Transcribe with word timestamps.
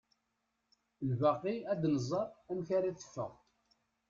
Lbaqi 1.09 1.55
ad 1.71 1.81
nẓer 1.93 2.27
amek 2.49 2.69
ara 2.77 2.97
teffeɣ. 2.99 3.31